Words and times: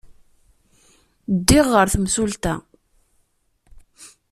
Ddiɣ 1.35 1.65
ɣer 1.73 1.87
temsulta. 1.93 2.53